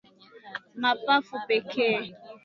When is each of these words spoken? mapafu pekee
mapafu 0.81 1.35
pekee 1.47 2.01